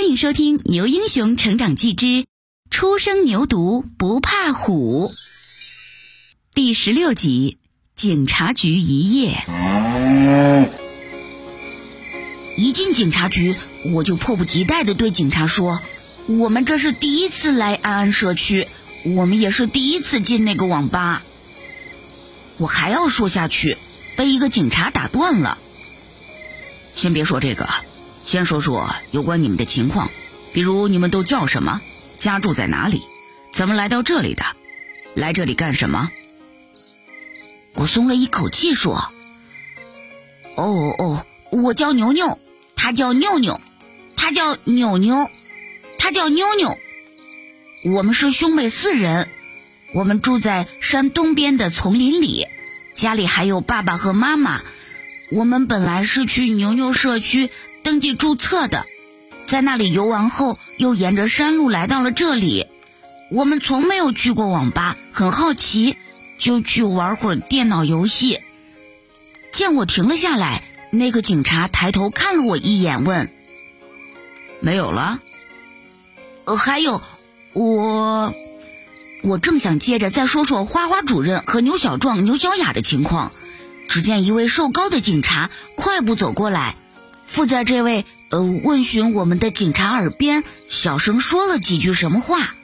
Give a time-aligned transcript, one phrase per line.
[0.00, 2.24] 欢迎收听《牛英雄成长记之
[2.70, 5.08] 初生牛犊不怕虎》
[6.54, 7.58] 第十六集
[8.00, 9.44] 《警察局一夜》。
[12.56, 13.56] 一进警察局，
[13.92, 15.82] 我就迫不及待地对警察说
[16.26, 18.68] ：“我们这是第一次来安安社区，
[19.04, 21.22] 我们也是第一次进那个网吧。”
[22.56, 23.76] 我还要说下去，
[24.16, 25.58] 被一个警察打断了。
[26.94, 27.68] 先别说这个，
[28.22, 30.10] 先说说有关你们的情况，
[30.52, 31.80] 比如你们都叫什么，
[32.16, 33.02] 家住在哪里，
[33.52, 34.44] 怎么来到这里的，
[35.14, 36.10] 来这里干什么？
[37.74, 39.10] 我松了一口气说
[40.56, 42.38] ：“哦哦，我叫牛牛，
[42.76, 43.60] 他叫妞妞，
[44.16, 45.30] 他叫扭扭，
[45.98, 46.76] 他叫妞妞。
[47.94, 49.28] 我们是兄妹四人。”
[49.92, 52.46] 我们住在山东边的丛林里，
[52.94, 54.62] 家里还有爸爸和妈妈。
[55.32, 57.50] 我们本来是去牛牛社区
[57.82, 58.84] 登记注册的，
[59.46, 62.66] 在那里游玩后，又沿着山路来到了这里。
[63.30, 65.96] 我们从没有去过网吧，很好奇，
[66.38, 68.40] 就去玩会儿电脑游戏。
[69.52, 73.32] 见我停了下来，那个警察抬头看了我一眼，问
[74.60, 75.20] ：“没有了
[76.44, 77.02] ？”“呃，还有，
[77.52, 78.34] 我。”
[79.22, 83.32] 我正想接着再说说花花主任和牛小壮、牛小雅的情况，
[83.86, 86.76] 只见一位瘦高的警察快步走过来，
[87.30, 92.56] 附在这位呃问询我们的警察耳边，小声说了几句什么话。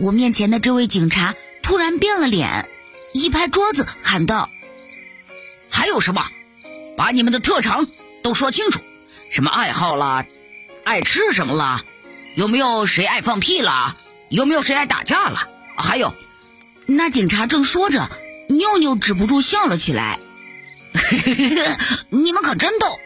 [0.00, 2.68] 我面前的这位警察突然变了脸，
[3.14, 4.50] 一拍桌子喊道
[5.70, 6.26] ：“还有什么？
[6.96, 7.86] 把你们的特长
[8.24, 8.80] 都说清楚，
[9.30, 10.26] 什么爱好啦，
[10.82, 11.84] 爱吃什么啦？
[12.34, 13.96] 有没有谁爱放屁啦？
[14.30, 16.12] 有没有谁爱打架了？”还有，
[16.86, 18.10] 那警察正说着，
[18.48, 20.18] 妞妞止不住笑了起来。
[22.10, 22.98] 你们可真逗，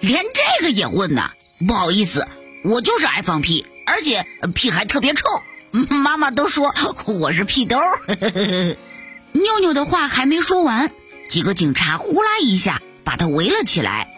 [0.00, 1.30] 连这个也问呢。
[1.66, 2.28] 不好意思，
[2.62, 5.26] 我就是爱放屁，而且屁还特别臭。
[5.90, 6.74] 妈妈都说
[7.06, 7.78] 我是屁兜。
[9.32, 10.90] 妞妞的话还没说完，
[11.28, 14.08] 几个警察呼啦一下把他围了起来。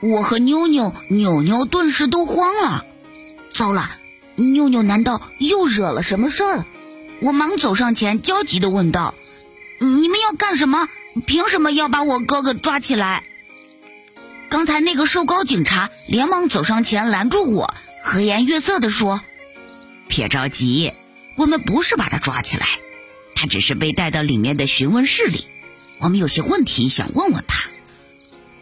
[0.00, 2.84] 我和妞妞、扭扭顿时都慌了。
[3.54, 3.90] 糟了，
[4.34, 6.64] 妞妞难道又惹了什么事儿？
[7.20, 9.14] 我忙走上前，焦急地问道
[9.80, 10.88] ：“你们要干什么？
[11.26, 13.24] 凭什么要把我哥哥抓起来？”
[14.48, 19.20] 刚才那个瘦高警察连忙走上前拦住我，和颜悦色地说
[20.08, 20.92] ：“别着急，
[21.36, 22.66] 我们不是把他抓起来，
[23.34, 25.46] 他只是被带到里面的询问室里。
[25.98, 27.64] 我们有些问题想问问他。”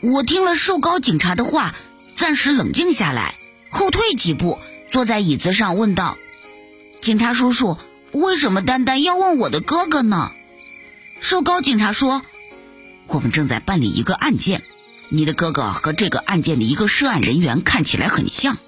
[0.01, 1.75] 我听了瘦高警察的话，
[2.17, 3.35] 暂时冷静下来，
[3.71, 4.59] 后退几步，
[4.91, 6.17] 坐在椅子上问道
[7.01, 7.79] ：“警察叔叔。”
[8.15, 10.31] 为什么丹丹要问我的哥哥呢？
[11.21, 12.23] 瘦高警察说
[13.09, 14.63] ：“我们正在办理一个案件，
[15.15, 18.59] 你的哥哥和这个案件的一个涉案人员看起来很像。”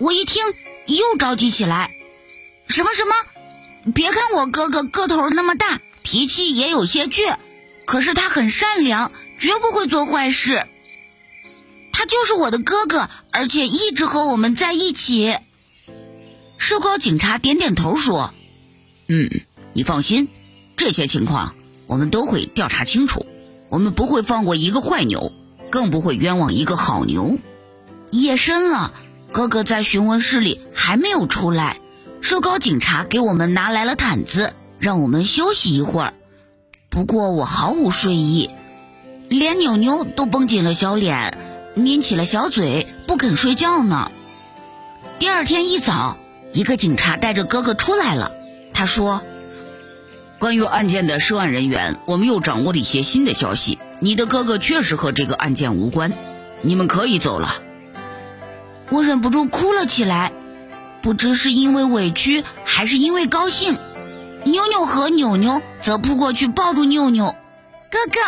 [0.00, 0.42] 我一听
[0.86, 1.90] 又着急起来
[2.68, 3.14] ：“什么什么？
[3.92, 7.36] 别看我哥哥个头那么大，脾气也有些倔，
[7.84, 10.66] 可是他很善良，绝不会做坏事。
[11.92, 15.36] 他就是我的哥哥，而且一直和我们在一起。”
[16.56, 18.32] 瘦高警察点点头说
[19.06, 19.28] ：“嗯，
[19.74, 20.28] 你放心，
[20.78, 21.54] 这些情况
[21.86, 23.26] 我们都会调查清楚。
[23.70, 25.32] 我们不会放过一个坏牛，
[25.70, 27.38] 更不会冤枉一个好牛。”
[28.12, 28.92] 夜深了，
[29.32, 31.78] 哥哥在询问室里还没有出来。
[32.20, 36.12] 瘦高警察给我们拿来了毯子，让我们休息一会儿。
[36.90, 38.50] 不过我毫无睡意，
[39.28, 41.38] 连扭扭都绷紧了小脸，
[41.74, 44.10] 抿起了小嘴，不肯睡觉呢。
[45.18, 46.18] 第二天一早。
[46.52, 48.32] 一个警察带着哥哥出来了，
[48.74, 49.22] 他说
[50.40, 53.78] ：“关于案件的涉案人员，我们又掌握了一些新的消息。
[54.00, 56.14] 你的哥哥确实和这个案件无关，
[56.62, 57.62] 你们可以走了。”
[58.88, 60.32] 我忍不住哭了起来，
[61.02, 63.78] 不知是因为委屈还是因为高兴。
[64.44, 67.36] 妞妞和扭扭则扑过去抱住妞妞，
[67.90, 68.18] 哥哥，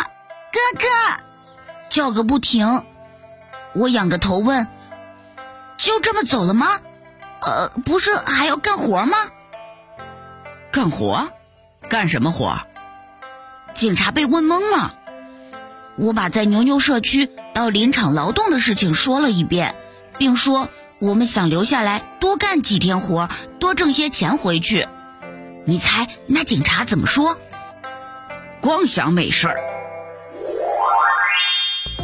[0.51, 1.23] 哥哥，
[1.89, 2.83] 叫个不停。
[3.73, 4.67] 我仰着头问
[5.77, 6.79] ：“就这么走了吗？”
[7.41, 9.17] 呃，不是还要干活吗？
[10.71, 11.29] 干活？
[11.89, 12.59] 干什么活？
[13.73, 14.95] 警察被问懵了。
[15.95, 19.75] 我把在牛牛社区到林场劳动的事情说了一遍，
[20.17, 20.69] 并说
[20.99, 24.87] 我们想留下来多干几天活，多挣些钱回去。
[25.65, 27.37] 你猜那警察怎么说？
[28.59, 29.57] 光想美事儿。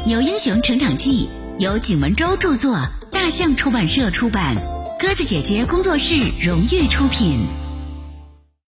[0.08, 1.30] 《牛英雄成长记》
[1.60, 2.80] 由景文洲著作，
[3.12, 4.56] 大象出版社出版。
[5.00, 7.48] 鸽子姐姐工作室荣誉出品。